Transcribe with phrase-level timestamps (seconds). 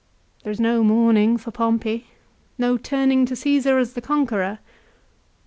[0.41, 2.07] There is no mourning for Pompey,
[2.57, 4.57] no turning to Caesar as the conqueror.